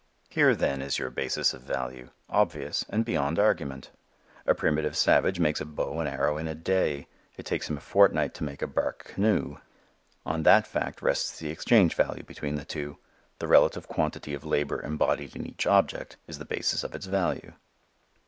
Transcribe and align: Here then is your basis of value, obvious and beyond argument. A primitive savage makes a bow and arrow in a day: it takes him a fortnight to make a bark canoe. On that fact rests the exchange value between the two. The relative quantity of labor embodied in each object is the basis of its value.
Here 0.29 0.55
then 0.55 0.81
is 0.81 0.97
your 0.97 1.11
basis 1.11 1.53
of 1.53 1.61
value, 1.61 2.09
obvious 2.27 2.83
and 2.89 3.05
beyond 3.05 3.37
argument. 3.37 3.91
A 4.47 4.55
primitive 4.55 4.97
savage 4.97 5.39
makes 5.39 5.61
a 5.61 5.65
bow 5.65 5.99
and 5.99 6.09
arrow 6.09 6.39
in 6.39 6.47
a 6.47 6.55
day: 6.55 7.07
it 7.37 7.45
takes 7.45 7.69
him 7.69 7.77
a 7.77 7.81
fortnight 7.81 8.33
to 8.33 8.43
make 8.43 8.63
a 8.63 8.67
bark 8.67 9.03
canoe. 9.03 9.57
On 10.25 10.41
that 10.41 10.65
fact 10.65 11.03
rests 11.03 11.37
the 11.37 11.51
exchange 11.51 11.93
value 11.93 12.23
between 12.23 12.55
the 12.55 12.65
two. 12.65 12.97
The 13.37 13.47
relative 13.47 13.87
quantity 13.87 14.33
of 14.33 14.43
labor 14.43 14.81
embodied 14.81 15.35
in 15.35 15.45
each 15.45 15.67
object 15.67 16.17
is 16.25 16.39
the 16.39 16.45
basis 16.45 16.83
of 16.83 16.95
its 16.95 17.05
value. 17.05 17.53